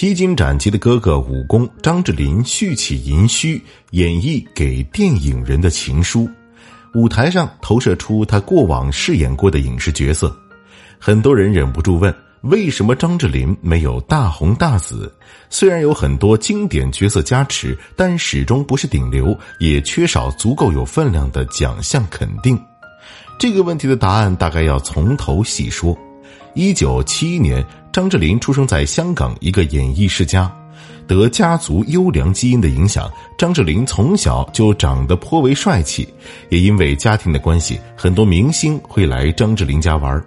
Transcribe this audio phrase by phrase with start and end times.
[0.00, 3.60] 披荆斩棘的哥哥武功张智霖蓄起银须，
[3.90, 6.30] 演绎给电影人的情书。
[6.94, 10.32] 舞台上投射出他过往饰演过的影视角色，
[11.00, 15.12] 很多人忍不住问：为什么张智霖没有大红大紫？
[15.50, 22.56] 虽然有很多经典角色加持，但始终不是顶流，也缺少足够有分量的奖项肯定。
[23.36, 25.98] 这个问题的答案大概要从头细说。
[26.58, 30.52] 一九七一年，张智霖出生在香港一个演艺世家。
[31.06, 36.08] 得家族优良基因的影响，张智霖从小就长得颇为帅气。
[36.48, 40.20] 也因为家庭的关系，很多明星会来张智霖家玩。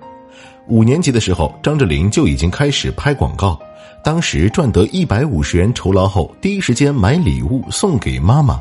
[0.70, 3.59] 五年级的时候，张智霖就已经开始拍广告。
[4.01, 8.57] 当时赚得一百五十元酬劳后，第一时间买礼物送给妈妈。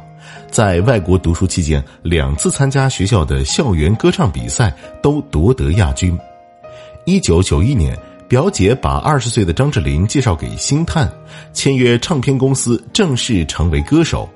[0.51, 6.19] 在外国读书期间，两次参加学校的校园歌唱比赛都夺得亚军。
[7.11, 7.99] 一九九一年。
[8.29, 11.13] 表姐把二十岁的张智霖介绍给星探，
[11.53, 14.31] 签约唱片公司，正式成为歌手。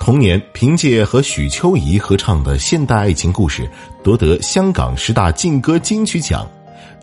[0.00, 3.68] 同年，凭借和许秋怡合唱的现代爱情故事，
[4.02, 6.48] 夺得香港十大劲歌金曲奖。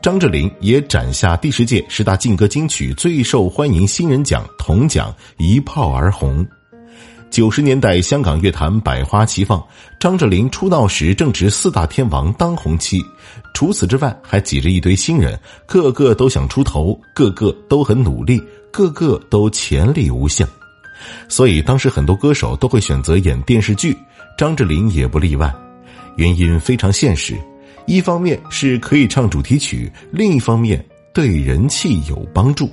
[0.01, 6.43] 张智霖也斩下第十届十大劲歌金曲最受欢迎新人奖铜奖，一炮而红。
[7.29, 9.63] 九十年代香港乐坛百花齐放，
[9.99, 12.99] 张智霖出道时正值四大天王当红期。
[13.53, 18.41] 除此之外，还挤着一堆新人，个个都想出头，个个都很努力，
[18.71, 20.47] 个个都潜力无限。
[21.27, 23.95] 所以当时很多歌手都会选择演电视剧，
[24.37, 25.53] 张智霖也不例外。
[26.15, 27.37] 原因非常现实：
[27.85, 32.69] 一方面是可以唱主题曲，另一方面对人气有帮助。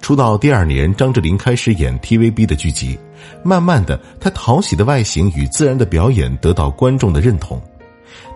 [0.00, 2.96] 出道第二年，张智霖开始演 TVB 的剧集。
[3.42, 7.58] 慢慢的，他讨喜的外形与自然的表演得到观众的认同。《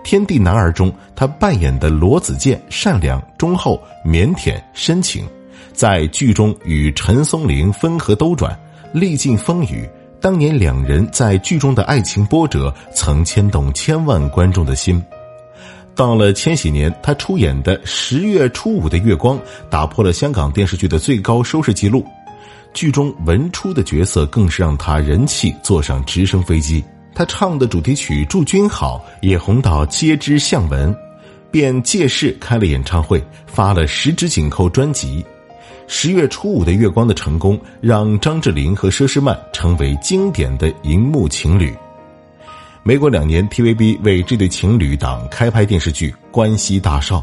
[0.05, 5.25] 天地男儿》中，他扮演的罗子健善良、忠厚、腼腆、深情，
[5.73, 8.59] 在剧中与陈松伶分合兜转，
[8.93, 9.89] 历尽风雨。
[10.21, 15.03] 当年两人在剧中的爱情波折，曾牵动千万观众的心。
[15.95, 19.37] 到了千禧年，他出演的《十月初五的月光》
[19.69, 22.05] 打破了香港电视剧的最高收视纪录。
[22.73, 26.83] 剧中文初的角色更是让他人气坐上直升飞机。
[27.15, 30.95] 他唱的主题曲《祝君好》也红到皆知巷闻，
[31.51, 35.23] 便借势开了演唱会，发了十指紧扣专辑。
[35.87, 41.75] 《十月初五的月光》的成功，让张智霖和佘诗曼成为经典的荧幕情侣。
[42.83, 47.19] 没过两年，TVB 为这对情侣档开拍电视剧《关西大少》。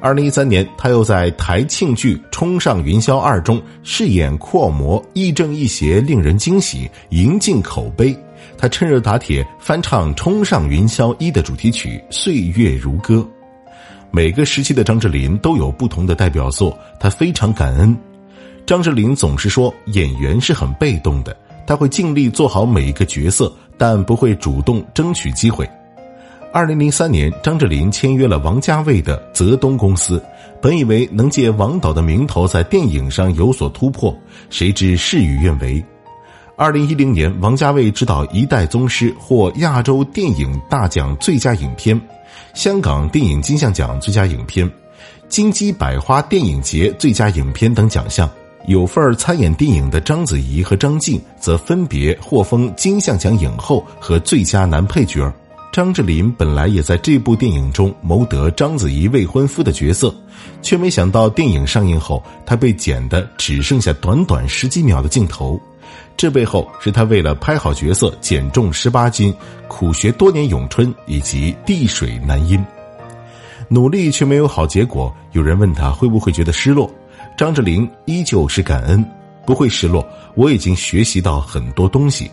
[0.00, 8.16] 二零一三年，他又在台庆剧《冲上云霄二》中饰演阔模，亦正亦邪，令人惊喜，赢尽口碑。
[8.56, 13.16] 他趁热打铁翻唱《冲上云霄一》的主题曲《岁月如歌》。
[14.10, 17.94] 每个时期的张智霖都有不同的代表作，他非常感恩。
[18.64, 21.36] 张智霖总是说，演员是很被动的，
[21.66, 25.68] 他会尽力做好每一个角色，但不会主动争取机会。
[26.52, 30.20] 二零零三年，张智霖签约了王家卫的泽东公司，
[30.60, 34.12] 本以为能借王导的名头在电影上有所突破，
[34.50, 35.82] 谁知事与愿违。
[36.56, 41.98] 二零一零年，王家卫执导《一代宗师》获亚洲电影大奖最佳影片、
[42.52, 44.68] 香港电影金像奖最佳影片、
[45.28, 48.28] 金鸡百花电影节最佳影片等奖项。
[48.66, 55.32] 有份参演电影的章子怡和张晋则分别获封金像奖影后和最佳男配角。
[55.72, 60.12] 张智霖本来也在这部电影中谋得章子怡未婚夫的角色，
[60.60, 65.60] 却没想到电影上映后，他被剪的只剩下短短十几秒的镜头。
[66.16, 69.32] 这背后是他为了拍好角色减重十八斤，
[69.68, 72.62] 苦学多年咏春以及地水男音，
[73.68, 75.14] 努力却没有好结果。
[75.32, 76.90] 有人问他会不会觉得失落，
[77.38, 79.04] 张智霖依旧是感恩，
[79.46, 80.04] 不会失落。
[80.34, 82.28] 我已经学习到很多东西。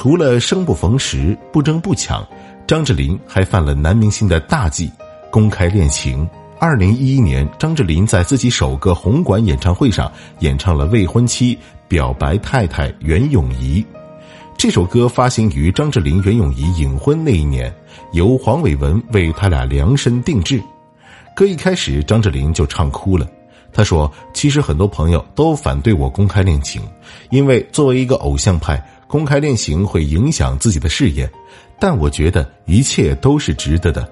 [0.00, 2.26] 除了生不逢时、不争不抢，
[2.66, 4.90] 张智霖还犯了男明星的大忌——
[5.30, 6.26] 公开恋情。
[6.58, 13.84] 二零一一年，张智霖在自己首个红馆演唱会上演唱了未婚妻表白太太袁咏仪。
[14.56, 17.70] 这首歌发行于张智霖、袁咏仪隐婚那一年，
[18.12, 20.62] 由黄伟文为他俩量身定制。
[21.36, 23.28] 歌一开始，张智霖就唱哭了。
[23.70, 26.80] 他说：“其实很多朋友都反对我公开恋情，
[27.28, 31.28] 因为作为一个偶像派。”公开恋情会影响自己的事业，
[31.80, 34.08] 但我觉得一切都是值得的。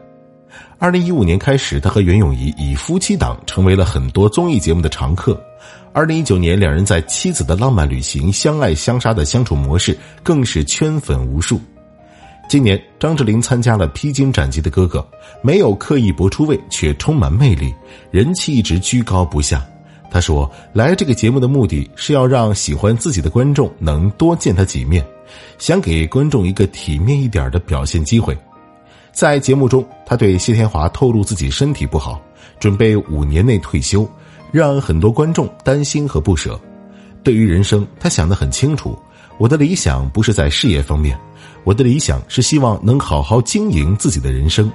[0.77, 5.41] 二零一五年开始，他和袁咏仪以夫妻档成为了很多综艺节目的常客。
[5.93, 11.61] 二零一九年，两人在《妻子的浪漫旅行》相爱相杀的相处模式更是圈粉无数。
[12.49, 14.99] 今年，张智霖参加了《披荆斩棘的哥哥》，
[15.43, 17.73] 没有刻意博出位，却充满魅力，
[18.11, 19.65] 人气一直居高不下。
[20.11, 25.07] 他说：“来这个节目的目的是要让喜欢自己的观众能多见他几面，
[25.59, 28.37] 想给观众一个体面一点的表现机会。”
[29.13, 32.21] 在节目中，他对谢天华透露自己身体不好，
[32.61, 34.09] 准备五年内退休，
[34.53, 36.59] 让很多观众担心和不舍。
[37.25, 38.97] 对于人生，他想得很清楚：
[39.37, 41.19] 我的理想不是在事业方面，
[41.65, 44.71] 我的理想是希望能好好经营自己的人生。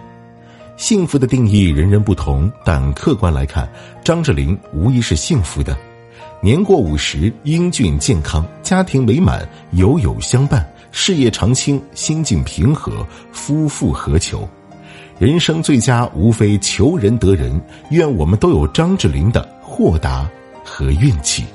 [0.75, 3.69] 幸福的定义人人不同，但客观来看，
[4.03, 5.77] 张智霖无疑是幸福的。
[6.41, 14.47] 年过五十，英俊健康，家庭美满，友友相伴，事业长青，心境平和，夫复何求？
[15.19, 17.61] 人生最佳无非求人得人，
[17.91, 20.27] 愿我们都有张智霖的豁达
[20.65, 21.45] 和运气。